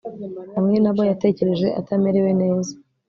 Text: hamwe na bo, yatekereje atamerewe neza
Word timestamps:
hamwe 0.55 0.77
na 0.83 0.91
bo, 0.95 1.01
yatekereje 1.11 1.67
atamerewe 1.79 2.31
neza 2.41 2.73